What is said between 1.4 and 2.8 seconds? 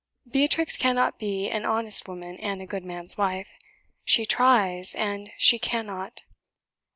an honest woman and a